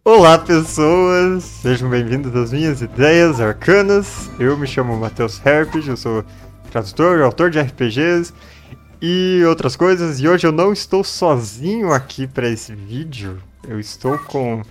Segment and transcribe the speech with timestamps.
[0.00, 1.44] Olá, pessoas!
[1.44, 4.28] Sejam bem-vindos às minhas ideias arcanas.
[4.38, 6.24] Eu me chamo Matheus Herpes, eu sou
[6.70, 8.32] tradutor, autor de RPGs
[9.00, 10.18] e outras coisas.
[10.18, 13.40] E hoje eu não estou sozinho aqui para esse vídeo.
[13.68, 14.62] Eu estou com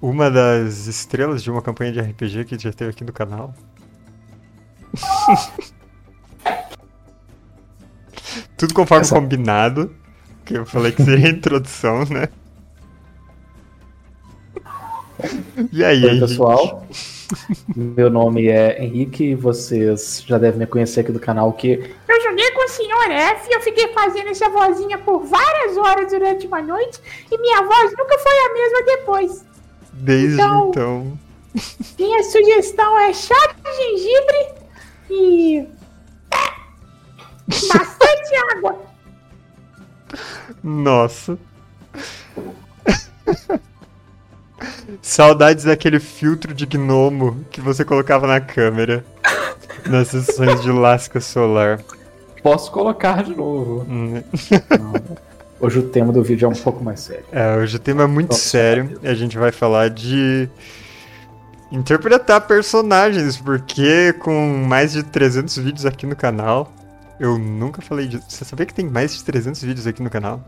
[0.00, 3.54] uma das estrelas de uma campanha de RPG que já teve aqui no canal.
[8.56, 9.14] Tudo conforme Essa...
[9.14, 9.94] combinado.
[10.44, 12.28] Que eu falei que seria a introdução, né?
[15.72, 16.86] E aí, Oi, pessoal?
[17.74, 22.50] Meu nome é Henrique, vocês já devem me conhecer aqui do canal que eu joguei
[22.52, 23.10] com o Sr.
[23.10, 27.00] F, eu fiquei fazendo essa vozinha por várias horas durante uma noite
[27.30, 29.44] e minha voz nunca foi a mesma depois.
[29.92, 31.18] Desde então, então.
[31.98, 34.48] minha sugestão é chá de gengibre
[35.10, 35.68] e
[37.48, 38.78] bastante água.
[40.62, 41.38] Nossa.
[45.02, 49.04] Saudades daquele filtro de gnomo que você colocava na câmera
[49.88, 51.80] nas sessões de lasca solar.
[52.42, 53.86] Posso colocar de novo.
[53.88, 54.22] Hum.
[55.60, 57.24] hoje o tema do vídeo é um pouco mais sério.
[57.32, 60.48] É, hoje o tema é muito sério e a gente vai falar de
[61.70, 66.72] interpretar personagens, porque com mais de 300 vídeos aqui no canal,
[67.18, 68.24] eu nunca falei disso.
[68.28, 70.40] Você sabia que tem mais de 300 vídeos aqui no canal?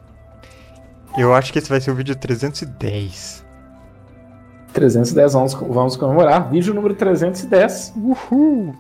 [1.17, 3.48] Eu acho que esse vai ser o vídeo 310.
[4.79, 6.49] 310, vamos, vamos comemorar.
[6.49, 7.95] Vídeo número 310.
[7.97, 8.75] Uhul!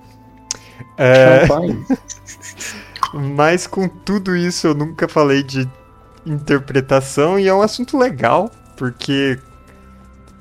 [0.97, 1.45] É...
[3.13, 5.69] Mas com tudo isso, eu nunca falei de
[6.25, 9.39] interpretação e é um assunto legal, porque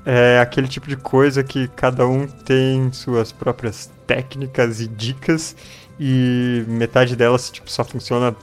[0.04, 5.56] é aquele tipo de coisa que cada um tem suas próprias técnicas e dicas
[5.98, 8.34] e metade delas tipo, só funciona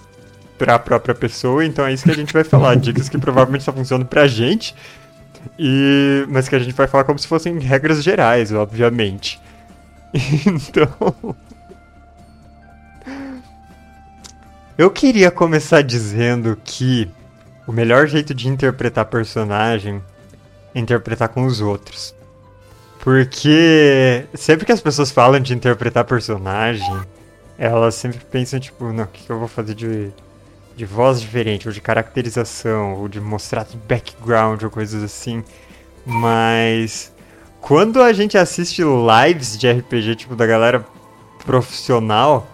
[0.57, 3.63] para a própria pessoa, então é isso que a gente vai falar, dicas que provavelmente
[3.63, 4.75] só funcionam pra gente,
[5.57, 9.39] e, mas que a gente vai falar como se fossem regras gerais, obviamente.
[10.47, 11.35] Então.
[14.78, 17.09] Eu queria começar dizendo que
[17.67, 20.01] o melhor jeito de interpretar personagem
[20.73, 22.13] é interpretar com os outros.
[23.00, 27.01] Porque sempre que as pessoas falam de interpretar personagem,
[27.57, 30.11] elas sempre pensam, tipo, não, o que, que eu vou fazer de
[30.75, 35.44] de voz diferente, ou de caracterização, ou de mostrar background, ou coisas assim.
[36.06, 37.13] Mas
[37.62, 40.85] quando a gente assiste lives de RPG, tipo, da galera
[41.46, 42.47] profissional,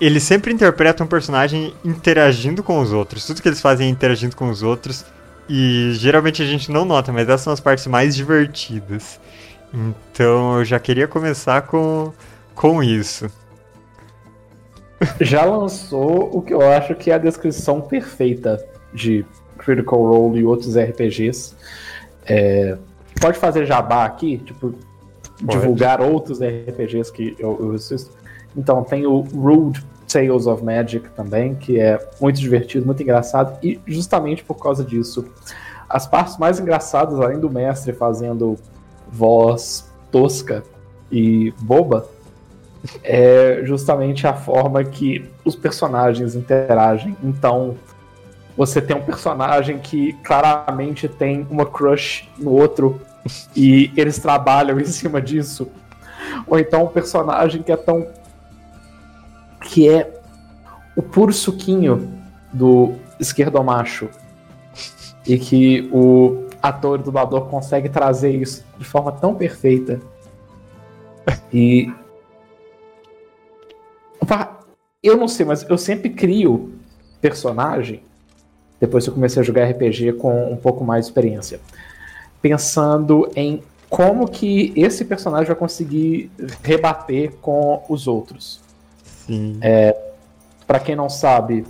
[0.00, 3.26] eles sempre interpretam um personagem interagindo com os outros.
[3.26, 5.04] Tudo que eles fazem é interagindo com os outros.
[5.48, 9.20] E geralmente a gente não nota, mas essas são as partes mais divertidas.
[9.72, 12.12] Então eu já queria começar com,
[12.54, 13.30] com isso
[15.20, 18.62] já lançou o que eu acho que é a descrição perfeita
[18.92, 19.24] de
[19.58, 21.54] Critical Role e outros RPGs.
[22.26, 22.76] É,
[23.20, 25.58] pode fazer jabá aqui, tipo, pode.
[25.58, 28.10] divulgar outros RPGs que eu, eu assisto.
[28.56, 33.80] Então, tem o Rude Tales of Magic também, que é muito divertido, muito engraçado, e
[33.86, 35.24] justamente por causa disso,
[35.88, 38.56] as partes mais engraçadas, além do mestre fazendo
[39.08, 40.62] voz tosca
[41.10, 42.08] e boba,
[43.02, 47.16] é justamente a forma que os personagens interagem.
[47.22, 47.76] Então,
[48.56, 53.00] você tem um personagem que claramente tem uma crush no outro
[53.54, 55.68] e eles trabalham em cima disso.
[56.46, 58.06] Ou então um personagem que é tão.
[59.62, 60.20] que é
[60.96, 62.12] o puro suquinho
[62.52, 64.08] do esquerdomacho.
[65.26, 70.00] E que o ator e dublador consegue trazer isso de forma tão perfeita.
[71.52, 71.92] E
[75.02, 76.72] eu não sei, mas eu sempre crio
[77.20, 78.02] personagem,
[78.78, 81.60] depois que eu comecei a jogar RPG com um pouco mais de experiência,
[82.40, 86.30] pensando em como que esse personagem vai conseguir
[86.62, 88.60] rebater com os outros.
[89.02, 89.58] Sim.
[89.60, 89.96] É,
[90.66, 91.66] para quem não sabe,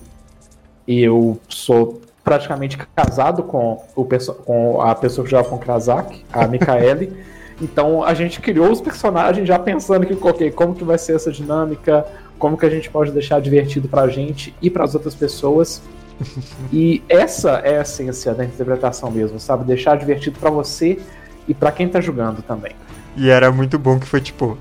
[0.87, 4.05] eu sou praticamente casado com, o
[4.45, 7.17] com a pessoa que joga com Krazak, a Mikaeli.
[7.61, 11.33] então a gente criou os personagens já pensando que okay, como que vai ser essa
[11.33, 12.07] dinâmica,
[12.41, 15.81] como que a gente pode deixar divertido pra gente e para as outras pessoas.
[16.73, 19.65] e essa é a essência da interpretação mesmo, sabe?
[19.65, 20.99] Deixar divertido para você
[21.47, 22.73] e para quem tá jogando também.
[23.17, 24.57] E era muito bom que foi tipo.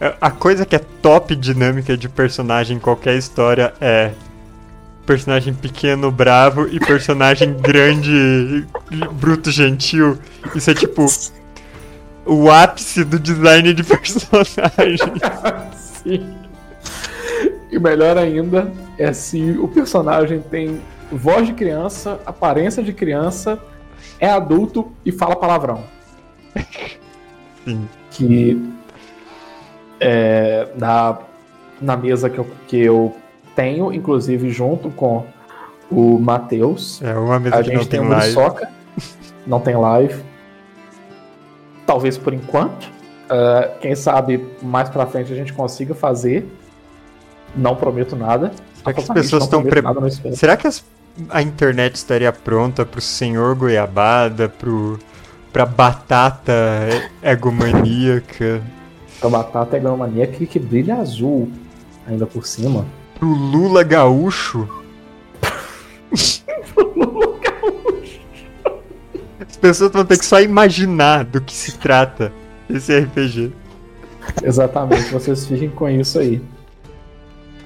[0.00, 4.12] É, a coisa que é top dinâmica de personagem em qualquer história é
[5.04, 8.66] personagem pequeno, bravo e personagem grande,
[9.12, 10.18] bruto, gentil.
[10.54, 11.04] Isso é tipo
[12.24, 15.12] o ápice do design de personagem.
[16.02, 16.39] Sim.
[17.70, 20.80] E melhor ainda é se o personagem tem
[21.10, 23.58] voz de criança, aparência de criança
[24.18, 25.82] é adulto e fala palavrão.
[27.64, 27.88] Sim.
[28.10, 28.60] Que
[30.00, 31.16] é, na,
[31.80, 33.14] na mesa que eu, que eu
[33.54, 35.24] tenho, inclusive junto com
[35.90, 38.08] o Matheus, É uma mesa a que não gente tem tem.
[38.08, 38.68] Muriçoca,
[39.46, 40.22] não tem live.
[41.86, 42.90] Talvez por enquanto.
[43.28, 46.46] Ah, quem sabe mais pra frente a gente consiga fazer.
[47.56, 48.52] Não prometo nada.
[48.74, 49.82] Será que as pessoas estão prometo pre...
[49.82, 50.36] nada, não espero.
[50.36, 50.84] Será que as-
[51.28, 54.98] a internet estaria pronta pro senhor goiabada, pro
[55.52, 56.52] pra batata
[57.22, 58.62] egomaníaca,
[59.20, 61.50] A batata mania que, brilha azul
[62.06, 62.86] ainda por cima.
[63.18, 64.68] pro Lula gaúcho?
[69.40, 72.32] As pessoas vão ter que só imaginar do que se trata
[72.68, 73.52] esse RPG.
[74.42, 76.40] Exatamente, vocês fiquem com isso aí.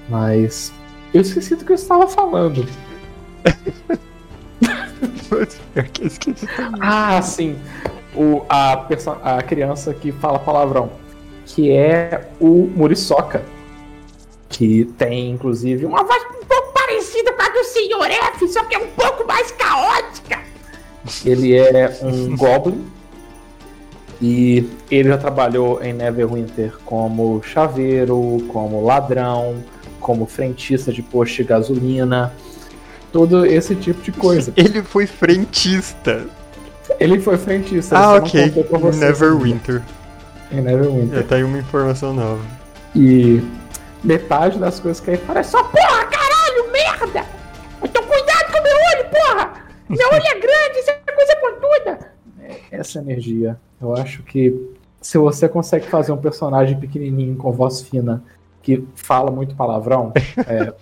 [0.09, 0.71] Mas
[1.13, 2.65] eu esqueci do que eu estava falando.
[5.75, 6.47] Eu que esqueci.
[6.79, 7.57] Ah, sim.
[8.15, 10.89] O, a, perso- a criança que fala palavrão.
[11.45, 13.43] Que é o Muriçoca.
[14.49, 18.11] Que tem, inclusive, uma Uma voz um pouco parecida com a do Sr.
[18.35, 20.39] F, só que é um pouco mais caótica.
[21.25, 22.85] Ele é um Goblin.
[24.21, 29.61] E ele já trabalhou em Neverwinter como chaveiro, como ladrão,
[29.99, 32.33] como frentista de posto de gasolina.
[33.11, 34.51] Todo esse tipo de coisa.
[34.57, 36.25] Ele foi frentista.
[36.99, 37.97] Ele foi frentista.
[37.97, 38.53] Ah, ok.
[38.97, 39.81] Neverwinter.
[40.51, 41.19] Em Neverwinter.
[41.19, 42.43] É, tá aí uma informação nova.
[42.95, 43.41] E
[44.03, 47.25] metade das coisas que ele fala é só Porra, caralho, merda!
[47.83, 49.53] Então cuidado com o meu olho, porra!
[49.89, 52.15] Meu olho é grande, isso é coisa pontuda!
[52.71, 53.57] essa energia.
[53.81, 54.53] Eu acho que
[55.01, 58.23] se você consegue fazer um personagem pequenininho com voz fina
[58.65, 60.11] que fala muito palavrão,
[60.47, 60.73] é,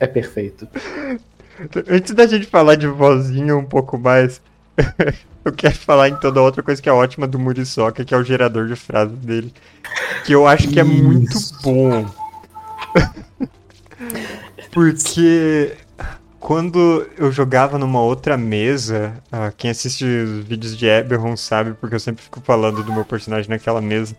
[0.00, 0.66] é perfeito.
[1.86, 4.40] Antes da gente falar de vozinha um pouco mais,
[5.44, 8.24] eu quero falar em toda outra coisa que é ótima do Muriçoca, que é o
[8.24, 9.52] gerador de frases dele.
[10.24, 11.60] Que eu acho que é muito Isso.
[11.62, 12.06] bom.
[14.72, 15.76] Porque
[16.40, 21.94] quando eu jogava numa outra mesa, ah, quem assiste os vídeos de Eberron sabe, porque
[21.94, 24.16] eu sempre fico falando do meu personagem naquela mesa,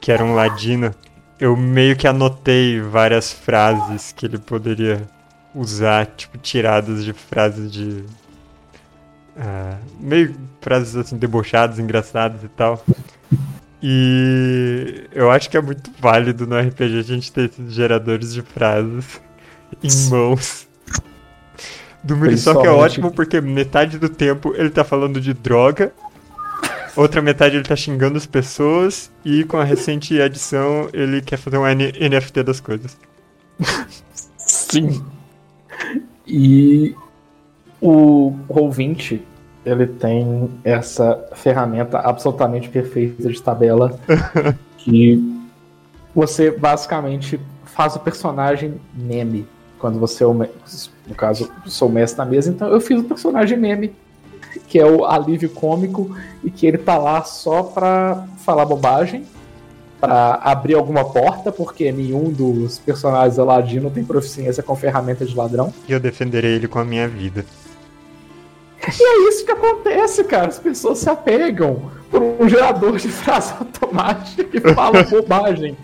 [0.00, 0.92] que era um ladino,
[1.40, 5.08] eu meio que anotei várias frases que ele poderia
[5.54, 8.04] usar, tipo, tiradas de frases de.
[9.36, 12.84] ah, meio frases assim, debochadas, engraçadas e tal.
[13.82, 18.42] E eu acho que é muito válido no RPG a gente ter esses geradores de
[18.42, 19.20] frases
[19.82, 20.68] em mãos.
[22.04, 25.92] Do Muriçoca é ótimo porque metade do tempo ele tá falando de droga,
[26.96, 31.58] outra metade ele tá xingando as pessoas e com a recente adição ele quer fazer
[31.58, 32.96] um N- NFT das coisas.
[34.36, 35.04] Sim.
[36.26, 36.94] E
[37.80, 39.20] o Roll20,
[39.64, 43.98] ele tem essa ferramenta absolutamente perfeita de tabela
[44.78, 45.22] que
[46.14, 49.46] você basicamente faz o personagem meme
[49.78, 53.04] quando você é o no caso sou o mestre da mesa, então eu fiz o
[53.04, 53.92] personagem meme
[54.66, 59.24] que é o alívio cômico e que ele tá lá só pra falar bobagem,
[60.00, 65.72] pra abrir alguma porta, porque nenhum dos personagens Aladino tem proficiência com ferramenta de ladrão.
[65.88, 67.44] E eu defenderei ele com a minha vida.
[68.82, 70.48] E é isso que acontece, cara.
[70.48, 75.76] As pessoas se apegam por um gerador de frase automática que fala bobagem.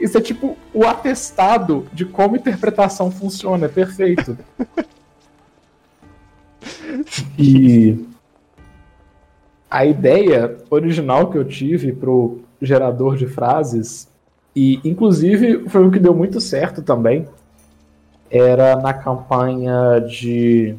[0.00, 4.36] Isso é tipo o atestado de como interpretação funciona, é perfeito.
[7.38, 8.04] E
[9.70, 14.08] a ideia original que eu tive pro gerador de frases,
[14.54, 17.28] e inclusive foi o que deu muito certo também,
[18.28, 20.74] era na campanha de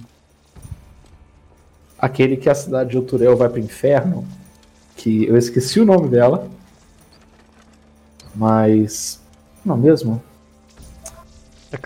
[1.97, 4.25] aquele que a cidade de Uturel vai pro inferno,
[4.95, 6.47] que eu esqueci o nome dela,
[8.35, 9.21] mas
[9.63, 10.21] não mesmo?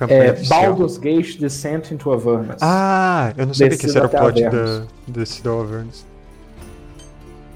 [0.09, 0.61] É oficial.
[0.63, 2.57] Baldur's Gate Descent into Avernus.
[2.59, 6.03] Ah, eu não sabia que esse era o plot da, desse da Avernus.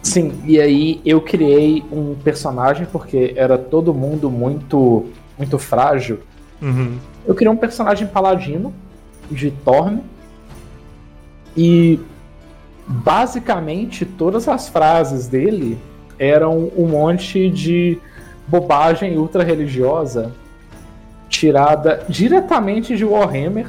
[0.02, 6.20] Sim, e aí eu criei um personagem porque era todo mundo muito muito frágil.
[6.62, 6.98] Uhum.
[7.26, 8.74] Eu criei um personagem paladino
[9.32, 10.02] de Torme
[11.56, 12.00] e
[12.86, 15.78] basicamente todas as frases dele
[16.18, 17.98] eram um monte de
[18.48, 20.34] bobagem ultra religiosa
[21.30, 23.68] tirada diretamente de Warhammer.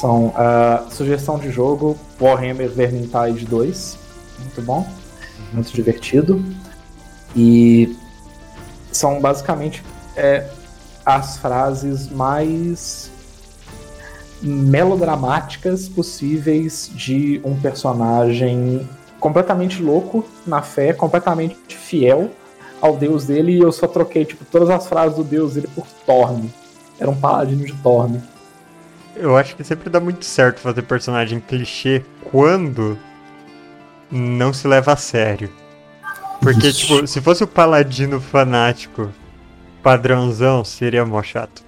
[0.00, 3.98] São a sugestão de jogo Warhammer Vermintide 2.
[4.38, 4.88] Muito bom,
[5.52, 6.42] muito divertido.
[7.36, 7.94] E
[8.90, 9.84] são basicamente
[10.16, 10.48] é,
[11.04, 13.10] as frases mais
[14.40, 18.88] melodramáticas possíveis de um personagem
[19.18, 22.30] completamente louco na fé, completamente fiel
[22.80, 25.86] ao deus dele, e eu só troquei tipo, todas as frases do deus dele por
[26.06, 26.50] Torne.
[26.98, 28.22] Era um paladino de Torne.
[29.20, 32.98] Eu acho que sempre dá muito certo fazer personagem clichê quando
[34.10, 35.50] não se leva a sério.
[36.40, 39.10] Porque, tipo, se fosse o paladino fanático
[39.82, 41.62] padrãozão, seria mó chato.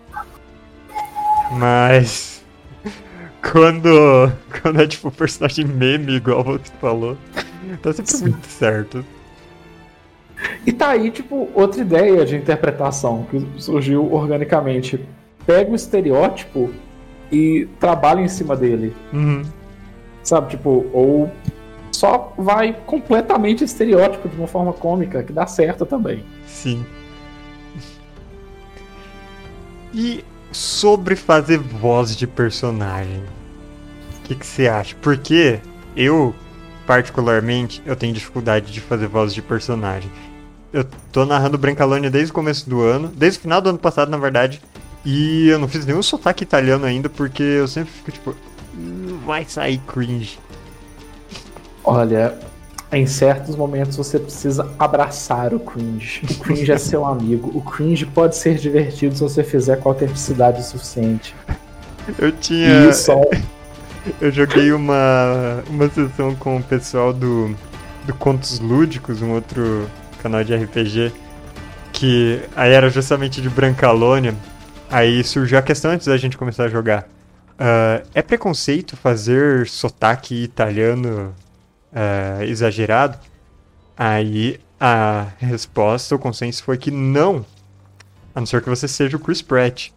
[1.52, 2.42] Mas.
[3.52, 4.32] Quando.
[4.62, 7.18] Quando é tipo personagem meme, igual você falou,
[7.82, 8.28] tá sempre Sim.
[8.28, 9.04] muito certo.
[10.66, 14.98] E tá aí, tipo, outra ideia de interpretação que surgiu organicamente.
[15.44, 16.70] Pega o estereótipo
[17.32, 18.94] e trabalha em cima dele.
[19.12, 19.42] Uhum.
[20.22, 21.32] Sabe, tipo, ou
[21.90, 26.22] só vai completamente estereótipo de uma forma cômica, que dá certo também.
[26.46, 26.84] Sim.
[29.94, 33.22] E sobre fazer voz de personagem,
[34.18, 34.94] o que que você acha?
[35.00, 35.60] Porque
[35.96, 36.34] eu,
[36.86, 40.10] particularmente, eu tenho dificuldade de fazer voz de personagem.
[40.72, 44.10] Eu tô narrando Brancalônia desde o começo do ano, desde o final do ano passado,
[44.10, 44.62] na verdade,
[45.04, 48.36] e eu não fiz nenhum sotaque italiano ainda, porque eu sempre fico tipo,
[48.74, 50.38] "Hum, vai sair cringe.
[51.84, 52.38] Olha,
[52.92, 56.22] em certos momentos você precisa abraçar o cringe.
[56.30, 57.50] O cringe é seu amigo.
[57.54, 61.34] O cringe pode ser divertido se você fizer com autenticidade suficiente.
[62.18, 62.88] Eu tinha.
[62.88, 63.20] E só
[64.20, 67.54] Eu joguei uma, uma sessão com o pessoal do,
[68.04, 69.88] do Contos Lúdicos, um outro
[70.20, 71.12] canal de RPG,
[71.92, 74.34] que aí era justamente de Brancalônia.
[74.92, 77.08] Aí surgiu a questão antes da gente começar a jogar.
[77.58, 81.34] Ah, é preconceito fazer sotaque italiano
[81.92, 83.18] ah, exagerado?
[83.96, 87.46] Aí a resposta, o consenso foi que não.
[88.34, 89.90] A não ser que você seja o Chris Pratt.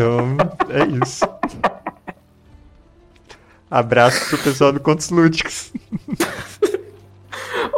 [0.00, 0.34] Então,
[0.70, 1.26] é isso.
[3.70, 5.70] Abraço pro pessoal do Contos Lúdicos.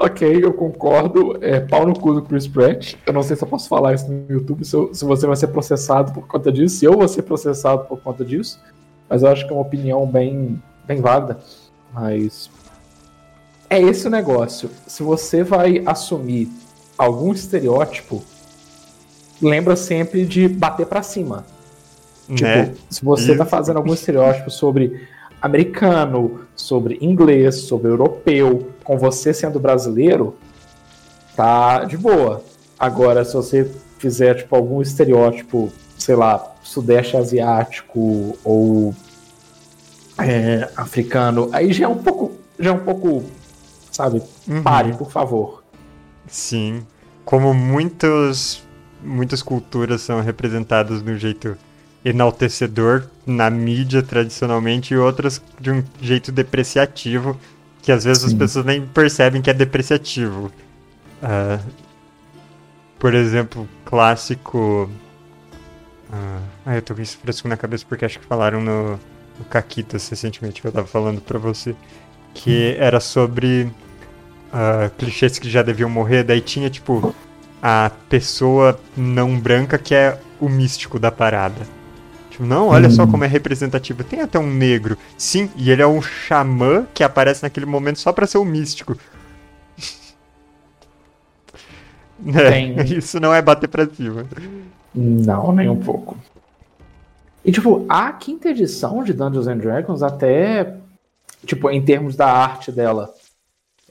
[0.05, 1.39] Ok, eu concordo.
[1.41, 2.95] É pau no cu do Chris Pratt.
[3.07, 5.37] Eu não sei se eu posso falar isso no YouTube, se, eu- se você vai
[5.37, 8.61] ser processado por conta disso, se eu vou ser processado por conta disso.
[9.09, 11.39] Mas eu acho que é uma opinião bem, bem válida.
[11.95, 12.51] Mas.
[13.71, 14.69] É esse o negócio.
[14.89, 16.51] Se você vai assumir
[16.99, 18.25] algum estereótipo,
[19.41, 21.47] lembra sempre de bater pra cima.
[22.29, 22.75] Tipo, né?
[22.91, 25.07] se você tá fazendo algum estereótipo sobre
[25.43, 30.37] americano, sobre inglês, sobre europeu, com você sendo brasileiro,
[31.37, 32.45] tá de boa.
[32.79, 33.69] Agora, se você
[33.99, 38.95] fizer tipo algum estereótipo, sei lá, sudeste asiático ou
[40.19, 43.25] é, africano, aí já é um pouco, já é um pouco,
[43.91, 44.23] sabe?
[44.49, 44.63] Uhum.
[44.63, 45.65] Pare, por favor.
[46.29, 46.87] Sim.
[47.25, 48.63] Como muitos,
[49.03, 51.57] muitas culturas são representadas de um jeito
[52.05, 57.39] enaltecedor na mídia tradicionalmente e outras de um jeito depreciativo,
[57.81, 58.39] que às vezes as Sim.
[58.39, 60.51] pessoas nem percebem que é depreciativo.
[61.23, 61.61] Ah,
[62.99, 64.91] por exemplo, clássico.
[66.13, 68.93] Ah, ah, eu tô com isso fresco na cabeça porque acho que falaram no,
[69.39, 71.75] no Caquitas recentemente que eu tava falando pra você.
[72.35, 73.71] Que era sobre
[74.53, 77.15] ah, clichês que já deviam morrer, daí tinha tipo
[77.63, 81.82] a pessoa não branca que é o místico da parada.
[82.33, 83.11] Tipo, não, olha só Hum.
[83.11, 84.03] como é representativo.
[84.03, 84.97] Tem até um negro.
[85.19, 88.97] Sim, e ele é um xamã que aparece naquele momento só pra ser o místico.
[92.25, 92.85] É.
[92.85, 94.25] Isso não é bater pra cima.
[94.95, 96.17] Não, nem um pouco.
[97.45, 100.77] E, tipo, a quinta edição de Dungeons and Dragons, até,
[101.45, 103.13] tipo, em termos da arte dela,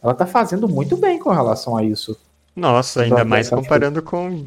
[0.02, 2.18] ela tá fazendo muito bem com relação a isso.
[2.56, 4.46] Nossa, ainda Então, mais comparando com o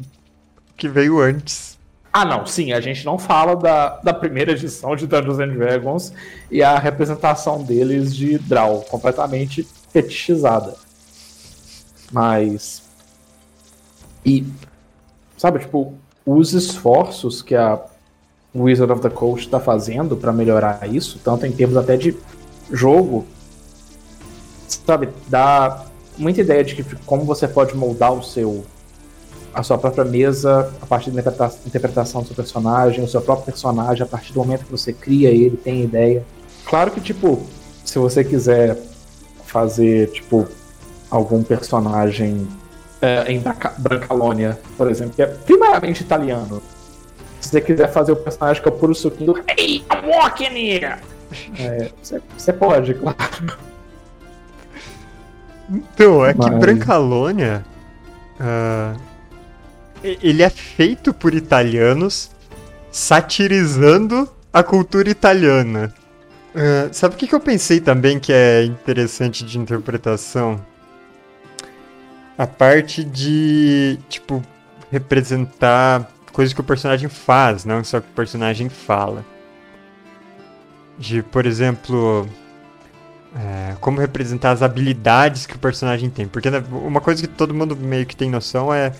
[0.75, 1.74] que veio antes.
[2.17, 6.13] Ah, não, sim, a gente não fala da, da primeira edição de Dungeons and Dragons
[6.49, 10.75] e a representação deles de Draw, completamente fetichizada.
[12.13, 12.83] Mas.
[14.25, 14.45] E.
[15.35, 15.93] Sabe, tipo,
[16.25, 17.81] os esforços que a
[18.55, 22.15] Wizard of the Coast está fazendo para melhorar isso, tanto em termos até de
[22.71, 23.25] jogo,
[24.85, 25.85] sabe, dá
[26.17, 28.65] muita ideia de que como você pode moldar o seu
[29.55, 33.45] a sua própria mesa a partir da interpreta- interpretação do seu personagem, o seu próprio
[33.45, 36.23] personagem a partir do momento que você cria ele, tem ideia.
[36.65, 37.41] Claro que tipo,
[37.85, 38.77] se você quiser
[39.45, 40.45] fazer tipo
[41.09, 42.45] algum personagem
[43.01, 46.61] é, em Branca- Brancalônia, por exemplo, que é primariamente italiano.
[47.39, 50.55] Se você quiser fazer o personagem que é o puro suquinho do Hey, I'm walking
[50.55, 50.95] here!
[51.59, 51.89] É,
[52.37, 53.17] você, pode, claro.
[55.69, 57.65] Então, é que Mas- Brancalônia.
[58.39, 58.93] ah,
[60.21, 62.31] ele é feito por italianos
[62.91, 65.93] satirizando a cultura italiana.
[66.53, 70.63] Uh, sabe o que, que eu pensei também que é interessante de interpretação?
[72.37, 74.41] A parte de, tipo,
[74.91, 79.25] representar coisas que o personagem faz, não só que o personagem fala.
[80.97, 82.25] De, por exemplo,
[83.35, 86.27] é, como representar as habilidades que o personagem tem.
[86.27, 88.93] Porque né, uma coisa que todo mundo meio que tem noção é,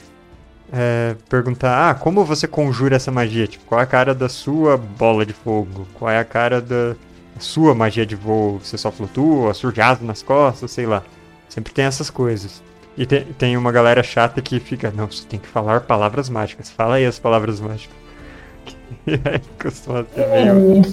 [0.72, 3.48] é, perguntar: ah, como você conjura essa magia?
[3.48, 5.88] Tipo, qual é a cara da sua bola de fogo?
[5.94, 6.96] Qual é a cara da
[7.40, 8.60] sua magia de voo?
[8.60, 11.04] Você só flutua, surge asa nas costas, sei lá.
[11.50, 12.64] Sempre tem essas coisas.
[12.98, 16.70] E tem, tem uma galera chata que fica: não, você tem que falar palavras mágicas.
[16.70, 17.96] Fala aí as palavras mágicas.
[19.08, 20.84] E aí costuma ser meio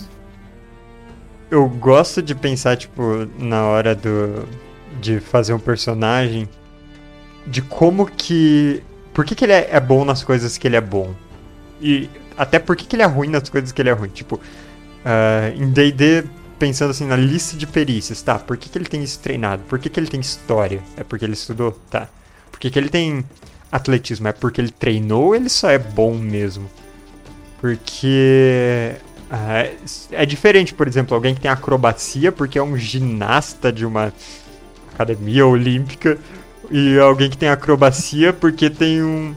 [1.53, 4.49] eu gosto de pensar, tipo, na hora do.
[5.03, 6.49] de fazer um personagem.
[7.47, 8.83] De como que.
[9.13, 11.15] Por que, que ele é, é bom nas coisas que ele é bom?
[11.81, 14.09] E até por que, que ele é ruim nas coisas que ele é ruim?
[14.09, 16.25] Tipo, uh, em DD,
[16.59, 18.39] pensando assim na lista de perícias, tá?
[18.39, 19.63] Por que, que ele tem isso treinado?
[19.69, 20.81] Por que, que ele tem história?
[20.97, 21.73] É porque ele estudou?
[21.91, 22.09] Tá.
[22.51, 23.25] Por que, que ele tem
[23.71, 24.29] atletismo?
[24.29, 26.71] É porque ele treinou ou ele só é bom mesmo?
[27.61, 28.95] Porque
[29.31, 29.73] é,
[30.11, 34.13] é diferente, por exemplo, alguém que tem acrobacia porque é um ginasta de uma
[34.95, 36.19] academia olímpica
[36.73, 39.35] e alguém que tem acrobacia porque tem um,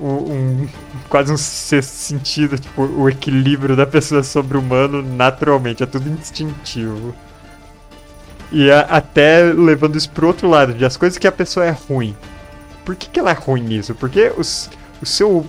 [0.00, 0.68] um, um
[1.10, 7.14] quase um sentido, tipo, o equilíbrio da pessoa sobre o humano naturalmente, é tudo instintivo.
[8.50, 11.70] E a, até levando isso pro outro lado, de as coisas que a pessoa é
[11.70, 12.16] ruim.
[12.84, 13.94] Por que, que ela é ruim nisso?
[13.94, 14.70] Porque os,
[15.02, 15.46] o seu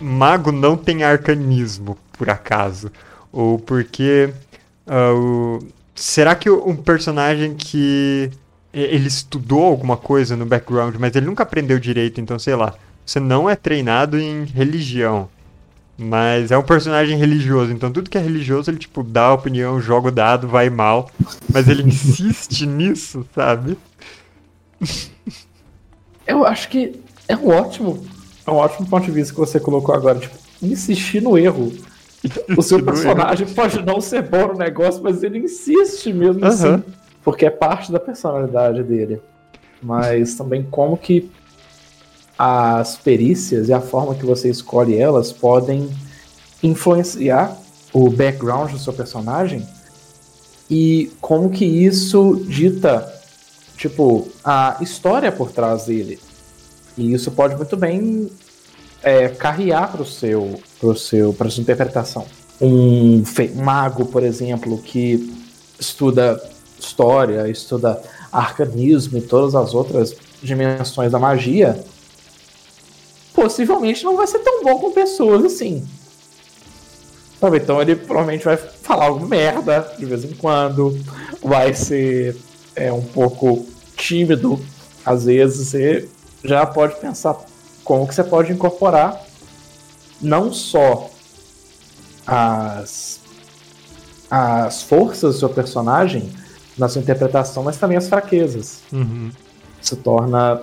[0.00, 2.90] mago não tem arcanismo, por acaso.
[3.30, 4.32] Ou porque.
[4.86, 8.30] Uh, será que um personagem que
[8.72, 12.74] ele estudou alguma coisa no background, mas ele nunca aprendeu direito, então sei lá.
[13.04, 15.28] Você não é treinado em religião.
[15.98, 19.80] Mas é um personagem religioso, então tudo que é religioso ele, tipo, dá a opinião,
[19.80, 21.10] joga o dado, vai mal.
[21.52, 23.76] Mas ele insiste nisso, sabe?
[26.26, 28.06] Eu acho que é um ótimo,
[28.46, 30.18] é um ótimo ponto de vista que você colocou agora.
[30.18, 31.72] Tipo, insistir no erro.
[32.54, 36.48] O seu personagem pode não ser bom no negócio, mas ele insiste mesmo uhum.
[36.48, 36.82] assim.
[37.22, 39.20] Porque é parte da personalidade dele.
[39.82, 41.30] Mas também como que
[42.38, 45.90] as perícias e a forma que você escolhe elas podem
[46.62, 47.54] influenciar
[47.92, 49.66] o background do seu personagem
[50.70, 53.12] e como que isso dita
[53.76, 56.18] tipo a história por trás dele
[56.96, 58.30] e isso pode muito bem
[59.02, 62.26] é, carrear para o seu, pro seu, para sua interpretação.
[62.60, 63.22] Um
[63.56, 65.34] mago, por exemplo, que
[65.78, 66.40] estuda
[66.80, 71.82] história, estuda arcanismo e todas as outras dimensões da magia,
[73.34, 75.86] possivelmente não vai ser tão bom com pessoas assim.
[77.54, 80.98] Então ele provavelmente vai falar alguma merda de vez em quando,
[81.42, 82.36] vai ser
[82.76, 83.66] é, um pouco
[83.96, 84.60] tímido,
[85.04, 86.08] às vezes você
[86.44, 87.36] já pode pensar,
[87.82, 89.24] como que você pode incorporar
[90.20, 91.10] não só
[92.26, 93.20] as,
[94.30, 96.30] as forças do seu personagem
[96.80, 98.80] na sua interpretação, mas também as fraquezas.
[98.90, 99.30] Uhum.
[99.82, 100.60] Se torna,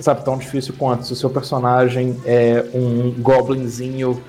[0.00, 4.20] sabe, tão difícil quanto se o seu personagem é um goblinzinho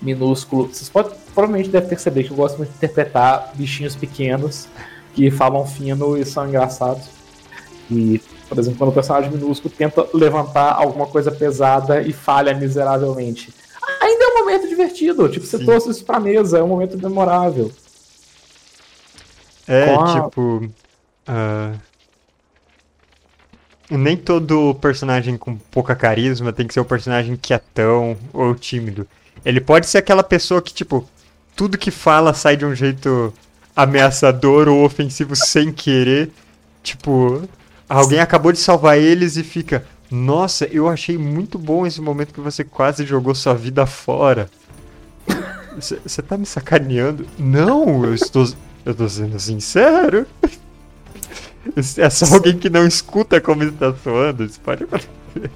[0.00, 0.68] minúsculo.
[0.72, 4.68] Vocês podem, provavelmente devem perceber que eu gosto muito de interpretar bichinhos pequenos
[5.14, 7.08] que falam fino e são engraçados.
[7.90, 13.52] E por exemplo, quando o personagem minúsculo tenta levantar alguma coisa pesada e falha miseravelmente.
[14.00, 15.28] Ainda é um momento divertido.
[15.28, 15.64] Tipo, você Sim.
[15.66, 17.70] trouxe isso pra mesa, é um momento memorável.
[19.68, 20.22] É, a...
[20.22, 20.70] tipo.
[21.28, 21.78] Uh...
[23.90, 29.06] Nem todo personagem com pouca carisma tem que ser o um personagem quietão ou tímido.
[29.44, 31.08] Ele pode ser aquela pessoa que, tipo,
[31.56, 33.32] tudo que fala sai de um jeito
[33.74, 36.30] ameaçador ou ofensivo sem querer.
[36.82, 37.48] Tipo,
[37.88, 39.84] Alguém acabou de salvar eles e fica.
[40.10, 44.50] Nossa, eu achei muito bom esse momento que você quase jogou sua vida fora.
[45.78, 47.24] Você tá me sacaneando?
[47.38, 48.48] Não, eu estou.
[48.88, 50.26] Eu tô sendo sincero.
[51.98, 54.44] É só alguém que não escuta como está soando.
[54.44, 55.50] Isso pode acontecer.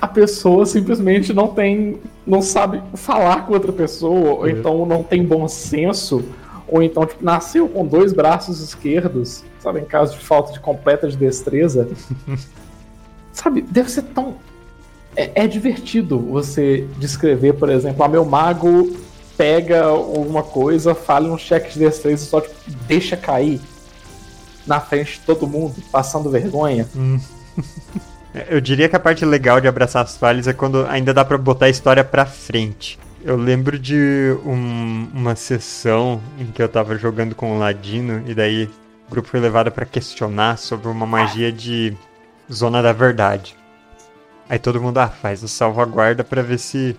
[0.00, 2.00] A pessoa simplesmente não tem.
[2.26, 4.50] não sabe falar com outra pessoa, ou é.
[4.50, 6.24] então não tem bom senso,
[6.66, 11.08] ou então tipo, nasceu com dois braços esquerdos sabe, em caso de falta de completa
[11.08, 11.88] de destreza.
[13.32, 14.36] sabe, deve ser tão.
[15.16, 18.96] É, é, divertido você descrever, por exemplo, a ah, meu mago
[19.40, 22.54] pega alguma coisa, fala um cheque de destreza e só tipo,
[22.86, 23.58] deixa cair
[24.66, 26.86] na frente de todo mundo, passando vergonha.
[26.94, 27.18] Hum.
[28.50, 31.38] Eu diria que a parte legal de abraçar as falhas é quando ainda dá pra
[31.38, 32.98] botar a história pra frente.
[33.24, 38.34] Eu lembro de um- uma sessão em que eu tava jogando com o Ladino e
[38.34, 38.64] daí
[39.08, 41.96] o grupo foi levado pra questionar sobre uma magia de
[42.52, 43.56] zona da verdade.
[44.50, 46.94] Aí todo mundo, ah, faz o salvaguarda pra ver se,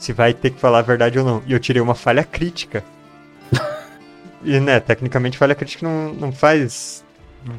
[0.00, 1.42] se vai ter que falar a verdade ou não.
[1.46, 2.82] E eu tirei uma falha crítica.
[4.42, 7.04] e, né, tecnicamente falha crítica não, não faz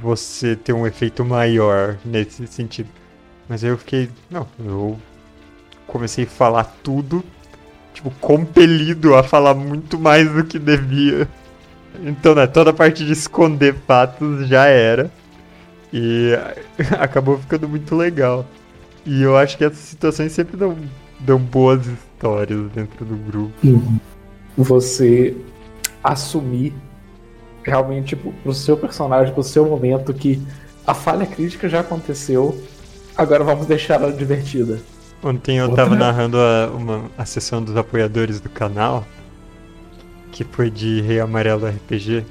[0.01, 2.89] você ter um efeito maior nesse sentido.
[3.47, 4.99] Mas aí eu fiquei, não, eu
[5.86, 7.23] comecei a falar tudo,
[7.93, 11.27] tipo, compelido a falar muito mais do que devia.
[12.04, 15.12] Então, né, toda a parte de esconder fatos já era.
[15.93, 16.32] E
[16.99, 18.47] acabou ficando muito legal.
[19.06, 20.75] E eu acho que essas situações sempre dão,
[21.19, 21.86] dão boas
[22.21, 23.99] histórias dentro do grupo.
[24.55, 25.36] Você
[26.03, 26.73] assumir
[27.63, 30.41] realmente tipo, pro seu personagem, pro seu momento, que
[30.86, 32.60] a falha crítica já aconteceu,
[33.17, 34.79] agora vamos deixar ela divertida.
[35.23, 39.05] Ontem eu Outra- tava narrando a, uma, a sessão dos apoiadores do canal,
[40.31, 42.25] que foi de Rei Amarelo RPG.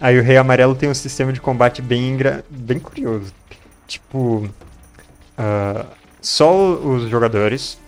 [0.00, 2.18] Aí o Rei Amarelo tem um sistema de combate bem,
[2.50, 3.32] bem curioso.
[3.86, 4.46] Tipo,
[5.38, 5.86] ah,
[6.20, 7.78] só os jogadores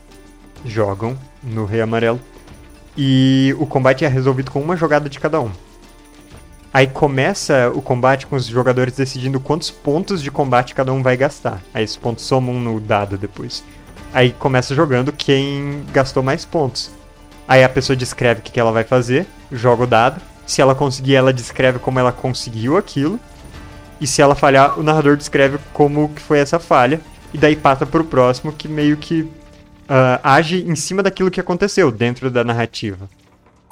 [0.69, 2.21] jogam no Rei Amarelo
[2.97, 5.51] e o combate é resolvido com uma jogada de cada um.
[6.73, 11.17] Aí começa o combate com os jogadores decidindo quantos pontos de combate cada um vai
[11.17, 11.63] gastar.
[11.73, 13.65] Aí esses pontos somam no dado depois.
[14.13, 16.91] Aí começa jogando quem gastou mais pontos.
[17.47, 20.21] Aí a pessoa descreve o que ela vai fazer, joga o dado.
[20.47, 23.19] Se ela conseguir, ela descreve como ela conseguiu aquilo.
[24.01, 27.01] E se ela falhar, o narrador descreve como que foi essa falha.
[27.33, 29.31] E daí passa pro próximo que meio que
[29.89, 33.09] ah, age em cima daquilo que aconteceu dentro da narrativa.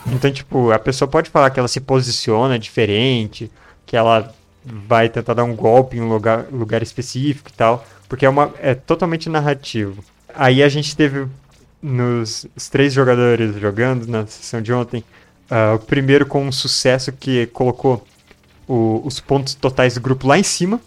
[0.07, 3.51] Então, tipo, a pessoa pode falar que ela se posiciona diferente,
[3.85, 4.33] que ela
[4.65, 8.53] vai tentar dar um golpe em um lugar, lugar específico e tal, porque é, uma,
[8.61, 10.03] é totalmente narrativo.
[10.35, 11.27] Aí a gente teve
[11.83, 15.05] nos os três jogadores jogando na sessão de ontem,
[15.51, 18.05] ah, o primeiro com um sucesso que colocou
[18.67, 20.81] o- os pontos totais do grupo lá em cima,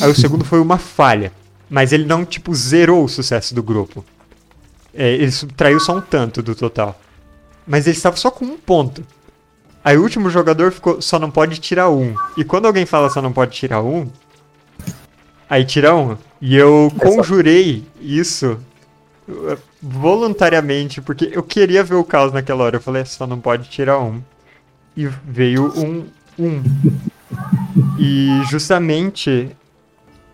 [0.00, 1.32] aí o segundo foi uma falha,
[1.68, 4.04] mas ele não, tipo, zerou o sucesso do grupo.
[4.94, 7.00] É, ele subtraiu só um tanto do total.
[7.66, 9.04] Mas ele estava só com um ponto.
[9.84, 12.14] Aí o último jogador ficou só não pode tirar um.
[12.36, 14.08] E quando alguém fala só não pode tirar um,
[15.48, 16.16] aí tira um.
[16.40, 18.58] E eu É conjurei isso
[19.28, 22.76] uh, voluntariamente, porque eu queria ver o caos naquela hora.
[22.76, 24.20] Eu falei, só não pode tirar um.
[24.96, 26.06] E veio um
[26.40, 26.62] um.
[27.98, 29.50] E justamente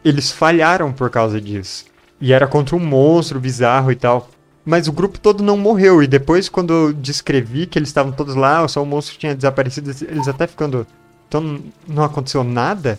[0.04, 1.84] eles falharam por causa disso.
[2.20, 4.30] E era contra um monstro bizarro e tal.
[4.66, 6.02] Mas o grupo todo não morreu.
[6.02, 9.92] E depois, quando eu descrevi que eles estavam todos lá, só o monstro tinha desaparecido,
[10.08, 10.84] eles até ficando.
[11.28, 12.98] Então não aconteceu nada.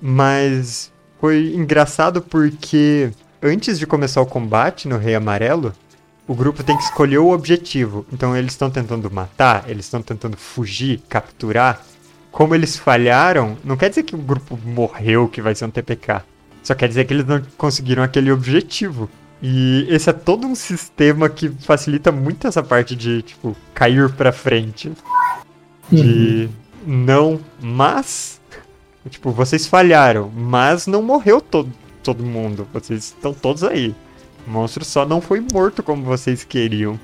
[0.00, 0.90] Mas
[1.20, 3.12] foi engraçado porque
[3.42, 5.74] antes de começar o combate no Rei Amarelo,
[6.26, 8.06] o grupo tem que escolher o objetivo.
[8.10, 11.84] Então eles estão tentando matar, eles estão tentando fugir, capturar.
[12.32, 16.22] Como eles falharam, não quer dizer que o grupo morreu, que vai ser um TPK.
[16.62, 19.10] Só quer dizer que eles não conseguiram aquele objetivo.
[19.42, 24.32] E esse é todo um sistema que facilita muito essa parte de, tipo, cair pra
[24.32, 24.92] frente.
[25.90, 26.48] De
[26.86, 28.40] não, mas.
[29.08, 31.72] Tipo, vocês falharam, mas não morreu todo,
[32.02, 32.68] todo mundo.
[32.72, 33.94] Vocês estão todos aí.
[34.46, 37.00] O monstro só não foi morto como vocês queriam.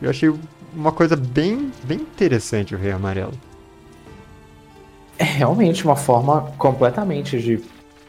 [0.00, 0.32] Eu achei
[0.74, 3.32] uma coisa bem, bem interessante o Rei Amarelo.
[5.18, 7.62] É realmente uma forma completamente de,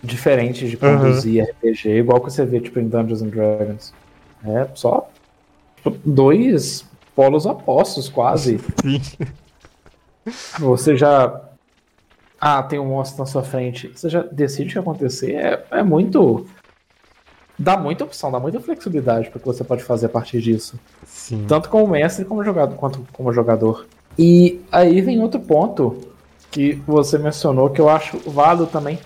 [0.04, 3.94] diferente de conduzir RPG, igual que você vê tipo, em Dungeons and Dragons.
[4.46, 5.10] É só
[5.78, 6.86] tipo, dois
[7.16, 8.60] polos opostos, quase.
[8.82, 9.02] Sim.
[10.60, 11.42] Você já.
[12.40, 13.90] Ah, tem um monstro na sua frente.
[13.96, 15.34] Você já decide o que acontecer.
[15.34, 16.46] É, é muito.
[17.58, 20.78] Dá muita opção, dá muita flexibilidade para o que você pode fazer a partir disso.
[21.06, 21.46] Sim.
[21.48, 23.86] Tanto como mestre como jogador, quanto como jogador.
[24.18, 26.00] E aí vem outro ponto
[26.52, 29.00] que você mencionou que eu acho válido também.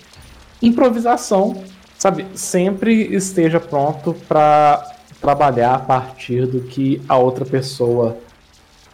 [0.62, 1.62] Improvisação,
[1.98, 2.26] sabe?
[2.34, 8.16] Sempre esteja pronto para trabalhar a partir do que a outra pessoa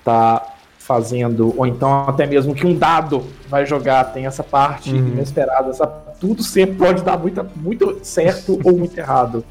[0.05, 5.09] tá fazendo, ou então até mesmo que um dado vai jogar, tem essa parte Uhum.
[5.09, 5.87] inesperada, essa,
[6.20, 9.42] tudo sempre pode dar muita, muito certo ou muito errado.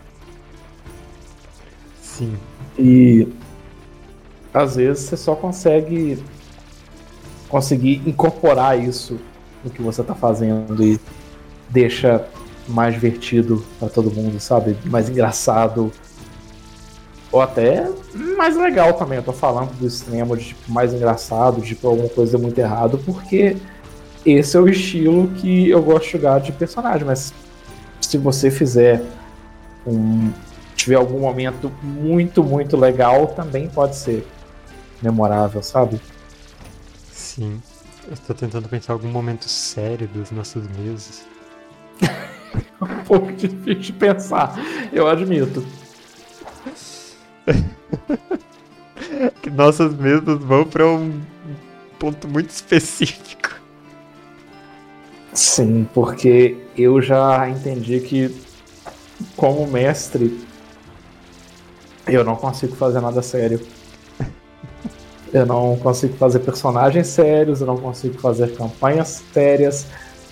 [2.02, 2.38] Sim.
[2.78, 3.28] E
[4.54, 6.24] às vezes você só consegue
[7.50, 9.20] conseguir incorporar isso
[9.64, 11.00] no que você tá fazendo e
[11.74, 12.24] deixa
[12.68, 14.78] mais divertido pra todo mundo, sabe?
[14.86, 15.92] Mais engraçado.
[17.32, 17.90] Ou até
[18.38, 19.18] mais legal também.
[19.18, 23.00] Eu tô falando do extremo de tipo, mais engraçado, de tipo, alguma coisa muito errado,
[23.00, 23.58] porque
[24.24, 27.06] esse é o estilo que eu gosto de jogar de personagem.
[27.06, 27.34] Mas
[28.00, 29.04] se você fizer
[29.86, 30.32] um,
[30.76, 34.26] tiver algum momento muito, muito legal, também pode ser
[35.02, 36.00] memorável, sabe?
[37.12, 37.62] Sim.
[38.08, 41.33] Eu tô tentando pensar algum momento sério das nossas mesas.
[42.82, 44.56] um pouco difícil de pensar,
[44.92, 45.66] eu admito.
[49.42, 51.22] que nossas mesas vão para um
[52.00, 53.62] ponto muito específico.
[55.34, 58.36] Sim, porque eu já entendi que,
[59.36, 60.46] como mestre,
[62.08, 63.60] eu não consigo fazer nada sério.
[65.34, 69.88] Eu não consigo fazer personagens sérios, eu não consigo fazer campanhas sérias,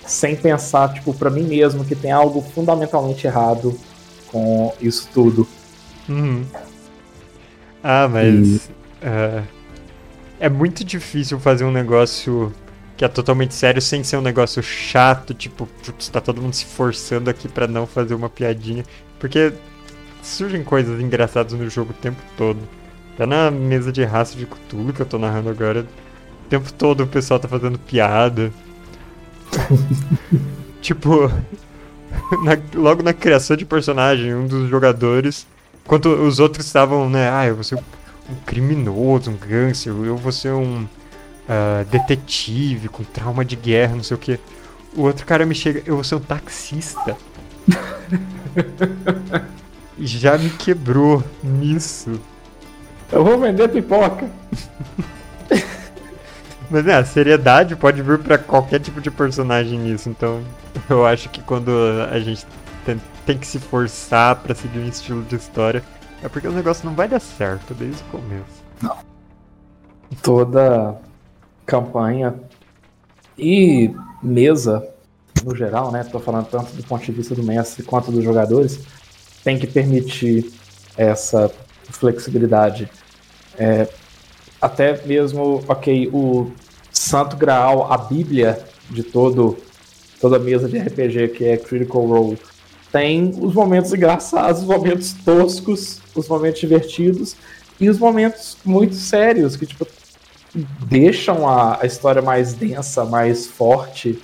[0.06, 3.78] sem pensar, tipo, para mim mesmo que tem algo fundamentalmente errado
[4.28, 5.46] com isso tudo.
[6.08, 6.44] Uhum.
[7.82, 8.70] Ah, mas.
[9.02, 9.42] Uh,
[10.40, 12.52] é muito difícil fazer um negócio
[12.96, 16.64] que é totalmente sério sem ser um negócio chato, tipo, putz, tá todo mundo se
[16.64, 18.84] forçando aqui para não fazer uma piadinha.
[19.18, 19.52] Porque
[20.22, 22.58] surgem coisas engraçadas no jogo o tempo todo.
[23.14, 25.86] Até na mesa de raça de Cthulhu que eu tô narrando agora,
[26.46, 28.52] o tempo todo o pessoal tá fazendo piada.
[30.80, 31.30] tipo,
[32.42, 35.46] na, logo na criação de personagem, um dos jogadores,
[35.84, 40.32] enquanto os outros estavam, né, ah, eu vou ser um criminoso, um gangster, eu vou
[40.32, 44.38] ser um uh, detetive com trauma de guerra, não sei o que.
[44.94, 47.16] O outro cara me chega, eu vou ser um taxista.
[49.98, 52.20] Já me quebrou nisso.
[53.10, 54.28] Eu vou vender pipoca.
[56.72, 60.08] Mas é, a seriedade pode vir para qualquer tipo de personagem nisso.
[60.08, 60.42] Então,
[60.88, 61.70] eu acho que quando
[62.10, 62.46] a gente
[62.86, 65.84] tem, tem que se forçar para seguir um estilo de história,
[66.22, 68.64] é porque o negócio não vai dar certo desde o começo.
[68.80, 68.96] Não.
[70.22, 70.98] Toda
[71.66, 72.36] campanha
[73.36, 74.88] e mesa,
[75.44, 76.02] no geral, né?
[76.04, 78.80] Tô falando tanto do ponto de vista do mestre quanto dos jogadores,
[79.44, 80.50] tem que permitir
[80.96, 81.50] essa
[81.90, 82.90] flexibilidade.
[83.58, 83.86] É,
[84.62, 86.52] até mesmo, ok, o
[86.92, 89.58] Santo Graal, a Bíblia de todo
[90.20, 92.38] toda mesa de RPG que é Critical Role,
[92.92, 97.34] tem os momentos engraçados, os momentos toscos, os momentos divertidos
[97.80, 99.84] e os momentos muito sérios que tipo
[100.86, 104.22] deixam a, a história mais densa, mais forte.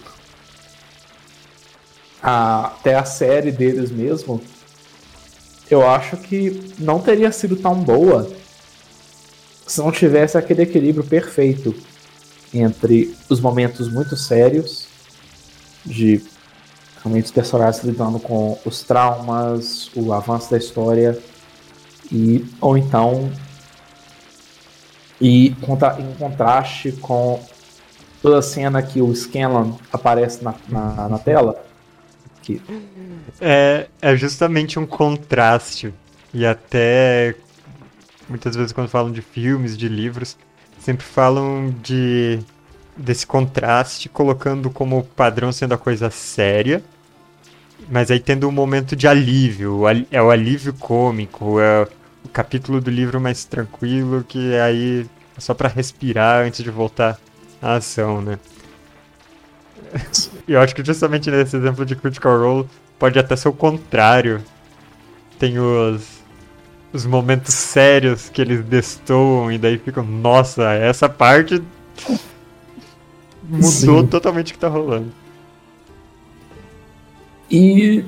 [2.23, 4.41] A, até a série deles mesmo,
[5.69, 8.31] eu acho que não teria sido tão boa
[9.69, 11.75] se não tivesse aquele equilíbrio perfeito
[12.53, 14.89] entre os momentos muito sérios
[15.85, 16.23] de
[17.03, 21.19] realmente os personagens lidando com os traumas, o avanço da história
[22.11, 23.31] e ou então
[25.21, 27.41] e em contraste com
[28.23, 31.65] toda a cena que o Scanlan aparece na, na, na tela.
[32.43, 32.63] Que...
[33.41, 35.93] É, é justamente um contraste.
[36.33, 37.35] E até
[38.29, 40.37] muitas vezes quando falam de filmes, de livros,
[40.79, 42.39] sempre falam de
[42.97, 46.83] desse contraste, colocando como padrão sendo a coisa séria,
[47.89, 51.87] mas aí tendo um momento de alívio, é o alívio cômico, é
[52.25, 57.19] o capítulo do livro mais tranquilo, que aí é só para respirar antes de voltar
[57.63, 58.39] à ação, né?
[60.47, 64.43] E eu acho que justamente nesse exemplo de Critical Role pode até ser o contrário.
[65.39, 66.18] Tem os,
[66.93, 71.63] os momentos sérios que eles destoam e daí ficam, nossa, essa parte
[73.43, 74.07] mudou Sim.
[74.07, 75.13] totalmente o que tá rolando.
[77.51, 78.05] E,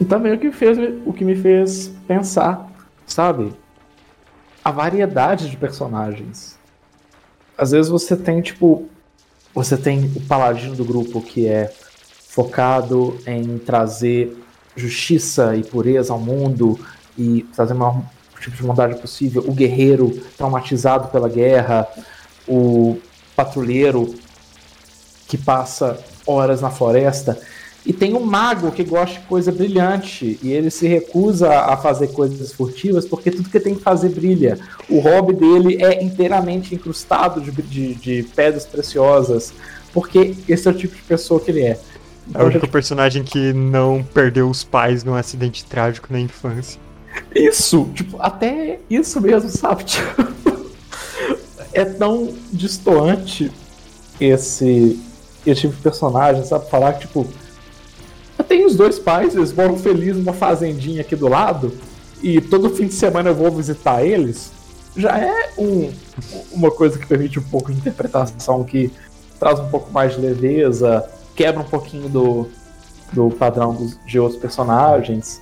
[0.00, 2.70] e também o que, fez, o que me fez pensar,
[3.06, 3.52] sabe?
[4.64, 6.58] A variedade de personagens.
[7.56, 8.88] Às vezes você tem, tipo,
[9.54, 11.72] você tem o paladino do grupo que é
[12.28, 14.36] focado em trazer
[14.76, 16.78] justiça e pureza ao mundo
[17.16, 18.02] e trazer maior
[18.44, 19.44] tipo de bondade possível.
[19.46, 21.86] O guerreiro traumatizado pela guerra,
[22.46, 22.98] o
[23.34, 24.14] patrulheiro
[25.26, 27.38] que passa horas na floresta.
[27.86, 32.08] E tem um mago que gosta de coisa brilhante e ele se recusa a fazer
[32.08, 34.58] coisas furtivas porque tudo que tem que fazer brilha.
[34.88, 39.52] O hobby dele é inteiramente incrustado de, de, de pedras preciosas
[39.92, 41.78] porque esse é o tipo de pessoa que ele é.
[42.32, 46.80] É o único personagem que não perdeu os pais num acidente trágico na infância.
[47.34, 49.84] Isso, tipo, até isso mesmo, sabe?
[49.84, 50.34] Tipo,
[51.72, 53.50] é tão distoante
[54.20, 55.00] esse,
[55.44, 56.70] esse tipo de personagem, sabe?
[56.70, 57.26] Falar que, tipo,
[58.54, 61.72] tem os dois pais, eles moram felizes numa fazendinha aqui do lado,
[62.22, 64.52] e todo fim de semana eu vou visitar eles.
[64.96, 65.92] Já é um,
[66.52, 68.92] uma coisa que permite um pouco de interpretação, que
[69.40, 72.48] traz um pouco mais de leveza, quebra um pouquinho do,
[73.12, 75.40] do padrão dos, de outros personagens.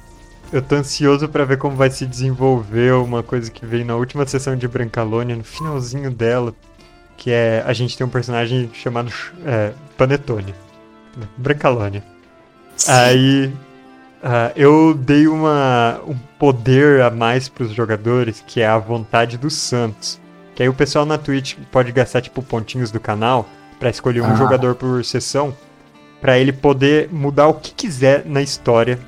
[0.53, 4.27] Eu tô ansioso pra ver como vai se desenvolver uma coisa que veio na última
[4.27, 6.55] sessão de Brancalônia, no finalzinho dela,
[7.17, 9.11] que é a gente tem um personagem chamado
[9.47, 10.55] é, Panetone.
[11.37, 12.05] Brancalônia.
[12.87, 19.38] Aí uh, eu dei uma, um poder a mais pros jogadores, que é a vontade
[19.38, 20.21] dos santos.
[20.55, 23.49] Que aí o pessoal na Twitch pode gastar tipo pontinhos do canal
[23.81, 24.37] para escolher um ah.
[24.37, 25.57] jogador por sessão,
[26.21, 28.99] para ele poder mudar o que quiser na história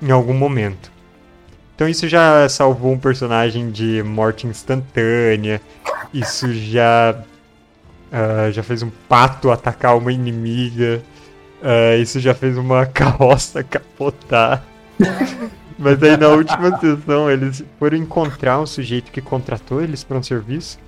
[0.00, 0.90] em algum momento.
[1.74, 5.60] Então isso já salvou um personagem de morte instantânea.
[6.12, 7.16] Isso já
[8.10, 11.02] uh, já fez um pato atacar uma inimiga.
[11.62, 14.62] Uh, isso já fez uma carroça capotar.
[15.78, 20.22] Mas aí na última sessão eles foram encontrar um sujeito que contratou eles para um
[20.22, 20.78] serviço.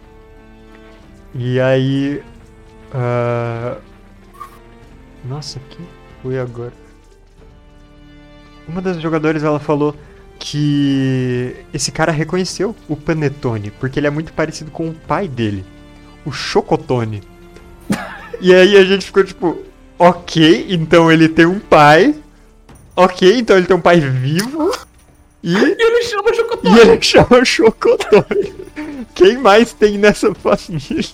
[1.34, 2.22] E aí.
[2.94, 3.80] Uh...
[5.24, 5.78] Nossa, que
[6.22, 6.81] foi agora?
[8.66, 9.94] Uma das jogadoras ela falou
[10.38, 15.64] que esse cara reconheceu o Panetone, porque ele é muito parecido com o pai dele,
[16.24, 17.22] o Chocotone.
[18.40, 19.58] e aí a gente ficou tipo,
[19.98, 22.14] ok, então ele tem um pai.
[22.94, 24.72] Ok, então ele tem um pai vivo.
[25.42, 26.76] E, e ele chama Chocotone.
[26.76, 28.54] E ele chama Chocotone.
[29.14, 31.04] Quem mais tem nessa família?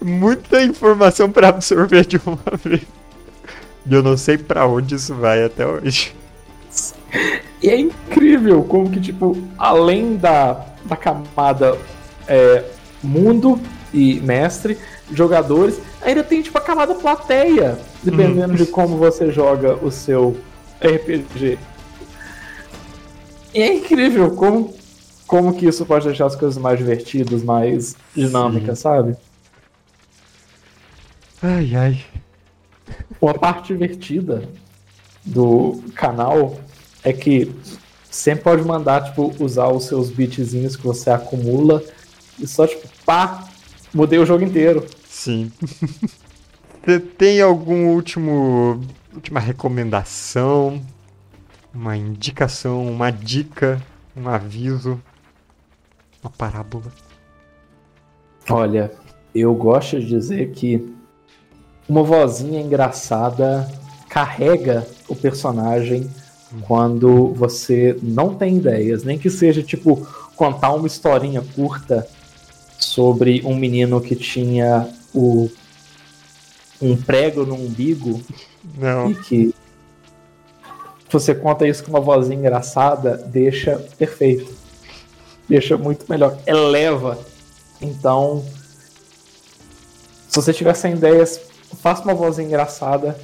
[0.00, 2.97] Muita informação para absorver de uma vez.
[3.88, 6.14] E eu não sei para onde isso vai até hoje.
[7.62, 11.76] E é incrível como que, tipo, além da, da camada
[12.26, 12.64] é,
[13.02, 13.58] mundo
[13.92, 14.78] e mestre,
[15.10, 20.36] jogadores, ainda tem, tipo, a camada plateia, dependendo de como você joga o seu
[20.80, 21.58] RPG.
[23.54, 24.74] E é incrível como,
[25.26, 28.82] como que isso pode deixar as coisas mais divertidas, mais dinâmicas, Sim.
[28.82, 29.16] sabe?
[31.42, 32.04] Ai, ai.
[33.20, 34.48] Uma parte divertida
[35.24, 36.58] do canal
[37.02, 37.52] é que
[38.10, 41.82] sempre pode mandar, tipo, usar os seus bitzinhos que você acumula
[42.38, 43.48] e só, tipo, pá,
[43.92, 44.86] mudei o jogo inteiro.
[45.06, 45.50] Sim.
[46.84, 48.80] Você tem algum último.
[49.12, 50.80] última recomendação?
[51.74, 53.82] Uma indicação, uma dica,
[54.16, 54.98] um aviso,
[56.22, 56.90] uma parábola?
[58.48, 58.90] Olha,
[59.34, 60.94] eu gosto de dizer que
[61.88, 63.68] uma vozinha engraçada
[64.08, 66.10] carrega o personagem
[66.62, 72.06] quando você não tem ideias, nem que seja tipo contar uma historinha curta
[72.78, 75.50] sobre um menino que tinha o
[76.80, 78.22] um prego no umbigo
[78.76, 79.10] não.
[79.10, 79.54] e que
[81.10, 84.56] você conta isso com uma vozinha engraçada, deixa perfeito.
[85.48, 87.18] Deixa muito melhor, eleva.
[87.80, 88.44] Então,
[90.28, 91.40] se você tiver sem ideias,
[91.76, 93.18] faça uma vozinha engraçada,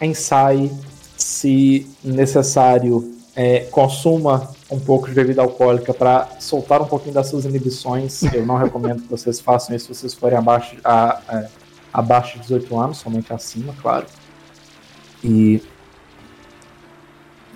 [0.00, 0.70] ensaie,
[1.16, 7.44] se necessário, é, consuma um pouco de bebida alcoólica para soltar um pouquinho das suas
[7.44, 8.22] inibições.
[8.32, 11.44] Eu não recomendo que vocês façam isso se vocês forem abaixo, a, a,
[11.92, 14.06] abaixo de 18 anos, somente acima, claro.
[15.22, 15.62] E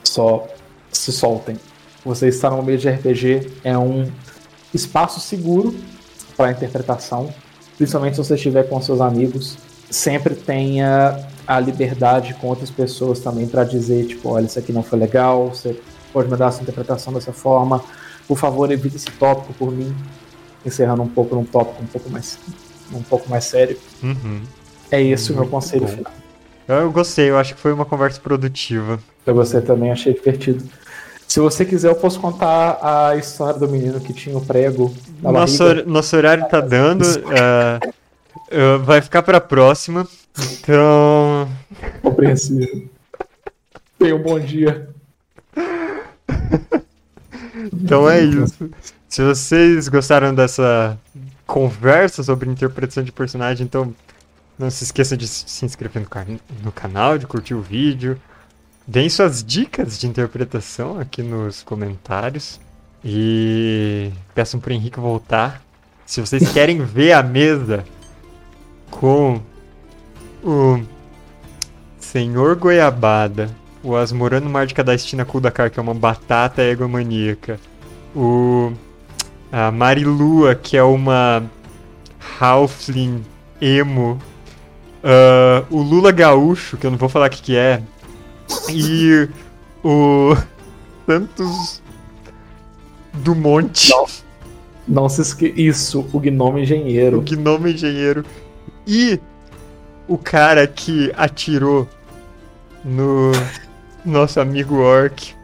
[0.05, 0.47] só
[0.93, 1.57] se soltem.
[2.05, 4.11] Você está no meio de RPG, é um
[4.73, 5.75] espaço seguro
[6.37, 7.33] para interpretação,
[7.77, 9.59] principalmente se você estiver com seus amigos.
[9.91, 14.83] Sempre tenha a liberdade com outras pessoas também para dizer, tipo, olha, isso aqui não
[14.83, 15.75] foi legal, você
[16.13, 17.83] pode mandar a sua interpretação dessa forma.
[18.27, 19.95] Por favor, evite esse tópico por mim.
[20.67, 22.39] Encerrando um pouco num tópico um pouco mais,
[22.93, 23.79] um pouco mais sério.
[24.03, 24.43] Uhum.
[24.91, 25.89] É esse Muito o meu conselho bom.
[25.89, 26.13] final.
[26.69, 28.99] Eu gostei, eu acho que foi uma conversa produtiva.
[29.25, 30.63] Eu gostei também, achei divertido.
[31.27, 35.33] Se você quiser, eu posso contar a história do menino que tinha o prego na
[35.33, 35.91] nosso, barriga.
[35.91, 37.05] Nosso horário tá dando.
[37.05, 37.93] Uh,
[38.53, 40.07] uh, vai ficar pra próxima.
[40.61, 41.49] Então.
[42.03, 42.89] Compreensível.
[43.99, 44.89] Tenha um bom dia.
[47.73, 48.71] Então é isso.
[49.09, 50.99] Se vocês gostaram dessa
[51.47, 53.95] conversa sobre interpretação de personagem, então
[54.59, 56.27] não se esqueça de se inscrever no, can
[56.63, 58.21] no canal, de curtir o vídeo.
[58.87, 62.61] Deem suas dicas de interpretação aqui nos comentários.
[63.05, 65.63] E peçam pro Henrique voltar.
[66.05, 67.85] Se vocês querem ver a mesa
[68.91, 69.41] com
[70.43, 70.81] o
[71.99, 73.51] Senhor Goiabada,
[73.83, 77.59] o Asmorano Mar de Cadastina Kudakar, que é uma batata egomaníaca,
[78.15, 78.73] o
[79.51, 81.43] a Marilua, que é uma
[82.39, 83.25] Halfling
[83.61, 84.19] emo,
[85.03, 87.83] uh, o Lula Gaúcho, que eu não vou falar o que, que é,
[88.71, 89.29] e
[89.83, 90.37] o
[91.07, 91.83] Santos
[93.15, 93.91] do Monte.
[93.91, 94.07] Não,
[94.87, 95.53] não se esque...
[95.57, 97.19] Isso, o Gnome Engenheiro.
[97.19, 98.25] O Gnome Engenheiro.
[98.89, 99.21] E
[100.09, 101.87] o cara que atirou
[102.83, 103.33] no
[104.03, 105.35] Nosso amigo Orc.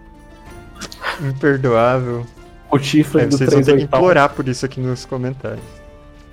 [1.20, 2.26] Imperdoável.
[2.70, 5.62] O chifre É, do vocês vão ter que 38, implorar por isso aqui nos comentários.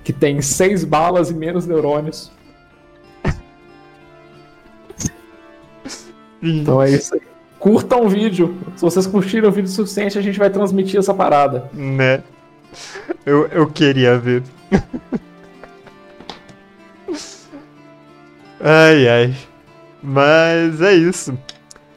[0.02, 2.32] que tem seis balas e menos neurônios.
[6.42, 7.20] Então é isso aí.
[7.58, 8.56] Curtam o vídeo.
[8.74, 11.70] Se vocês curtiram o vídeo o suficiente, a gente vai transmitir essa parada.
[11.72, 12.22] Né?
[13.24, 14.42] Eu, eu queria ver.
[18.62, 19.36] ai, ai.
[20.02, 21.38] Mas é isso.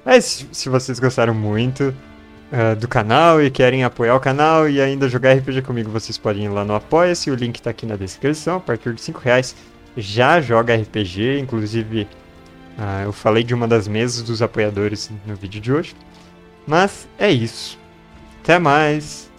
[0.04, 1.94] Mas se vocês gostaram muito
[2.52, 6.46] ah, do canal e querem apoiar o canal e ainda jogar RPG comigo, vocês podem
[6.46, 7.32] ir lá no Apoia-se.
[7.32, 8.58] O link tá aqui na descrição.
[8.58, 9.56] A partir de 5 reais
[9.98, 11.40] já joga RPG.
[11.40, 12.08] Inclusive,
[12.78, 15.96] ah, eu falei de uma das mesas dos apoiadores no vídeo de hoje.
[16.68, 17.80] Mas é isso.
[18.44, 19.30] Até mais.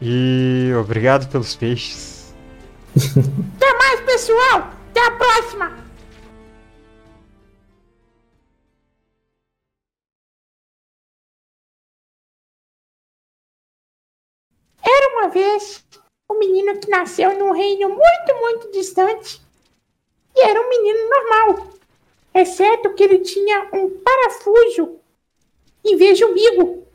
[0.00, 2.34] E obrigado pelos peixes.
[2.96, 4.70] Até mais, pessoal!
[4.90, 5.83] Até a próxima!
[15.14, 15.84] Uma vez
[16.30, 19.40] um menino que nasceu num reino muito, muito distante.
[20.34, 21.68] E era um menino normal.
[22.34, 24.98] Exceto que ele tinha um parafuso
[25.84, 26.86] em vez de umbigo.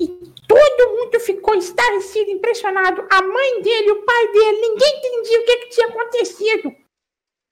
[0.00, 0.08] E
[0.48, 3.06] todo mundo ficou estarrecido, impressionado.
[3.10, 6.74] A mãe dele, o pai dele, ninguém entendia o que, que tinha acontecido.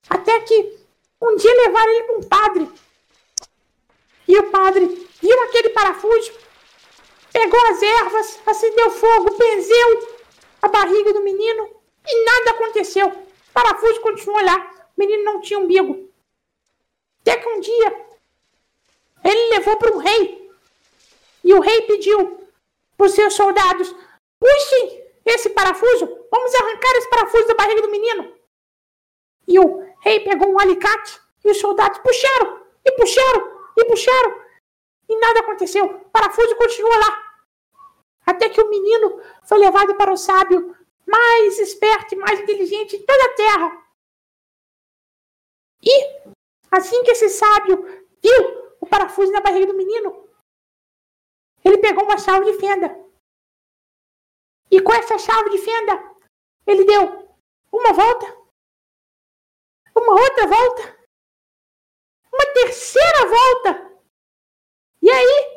[0.09, 0.78] Até que
[1.20, 2.68] um dia levaram ele para um padre.
[4.26, 6.32] E o padre viu aquele parafuso,
[7.33, 10.18] pegou as ervas, acendeu fogo, benzeu
[10.61, 13.09] a barriga do menino e nada aconteceu.
[13.09, 14.70] O parafuso continuou lá.
[14.97, 16.09] O menino não tinha umbigo.
[17.20, 18.07] Até que um dia
[19.24, 20.51] ele levou para um rei.
[21.45, 22.49] E o rei pediu
[22.97, 23.95] para os seus soldados:
[24.39, 28.35] puxem esse parafuso, vamos arrancar esse parafuso da barriga do menino.
[29.47, 34.41] E o rei pegou um alicate e os soldados puxaram, e puxaram, e puxaram.
[35.09, 35.85] E nada aconteceu.
[35.85, 37.33] O parafuso continuou lá.
[38.25, 40.77] Até que o menino foi levado para o sábio
[41.07, 43.87] mais esperto e mais inteligente de toda a terra.
[45.83, 46.33] E
[46.71, 47.85] assim que esse sábio
[48.23, 50.29] viu o parafuso na barriga do menino,
[51.65, 52.89] ele pegou uma chave de fenda.
[54.71, 56.17] E com essa chave de fenda,
[56.67, 57.37] ele deu
[57.71, 58.27] uma volta,
[59.95, 61.07] uma outra volta,
[62.33, 63.91] uma terceira volta.
[65.03, 65.52] E aí,